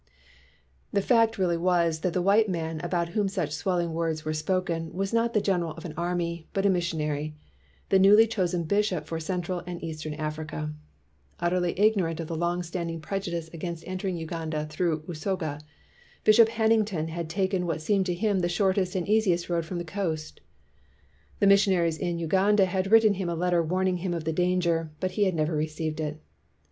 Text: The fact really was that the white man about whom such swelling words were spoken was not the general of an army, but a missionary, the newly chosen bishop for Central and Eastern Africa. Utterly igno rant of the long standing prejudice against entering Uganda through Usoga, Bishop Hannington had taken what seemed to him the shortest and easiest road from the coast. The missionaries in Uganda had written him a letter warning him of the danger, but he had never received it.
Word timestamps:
The 0.91 1.03
fact 1.03 1.37
really 1.37 1.57
was 1.57 1.99
that 1.99 2.13
the 2.13 2.23
white 2.23 2.49
man 2.49 2.79
about 2.81 3.09
whom 3.09 3.27
such 3.27 3.51
swelling 3.53 3.93
words 3.93 4.25
were 4.25 4.33
spoken 4.33 4.91
was 4.91 5.13
not 5.13 5.35
the 5.35 5.41
general 5.41 5.73
of 5.73 5.85
an 5.85 5.93
army, 5.95 6.47
but 6.53 6.65
a 6.65 6.71
missionary, 6.71 7.35
the 7.89 7.99
newly 7.99 8.25
chosen 8.25 8.63
bishop 8.63 9.05
for 9.05 9.19
Central 9.19 9.59
and 9.67 9.83
Eastern 9.83 10.15
Africa. 10.15 10.73
Utterly 11.39 11.75
igno 11.75 12.05
rant 12.05 12.19
of 12.19 12.25
the 12.25 12.35
long 12.35 12.63
standing 12.63 12.99
prejudice 12.99 13.47
against 13.53 13.83
entering 13.87 14.17
Uganda 14.17 14.65
through 14.65 15.03
Usoga, 15.07 15.61
Bishop 16.23 16.49
Hannington 16.49 17.09
had 17.09 17.29
taken 17.29 17.67
what 17.67 17.79
seemed 17.83 18.07
to 18.07 18.15
him 18.15 18.39
the 18.39 18.49
shortest 18.49 18.95
and 18.95 19.07
easiest 19.07 19.51
road 19.51 19.65
from 19.65 19.77
the 19.77 19.83
coast. 19.85 20.41
The 21.39 21.45
missionaries 21.45 21.99
in 21.99 22.17
Uganda 22.17 22.65
had 22.65 22.91
written 22.91 23.13
him 23.13 23.29
a 23.29 23.35
letter 23.35 23.61
warning 23.61 23.97
him 23.97 24.15
of 24.15 24.23
the 24.23 24.33
danger, 24.33 24.89
but 24.99 25.11
he 25.11 25.25
had 25.25 25.35
never 25.35 25.55
received 25.55 25.99
it. 25.99 26.19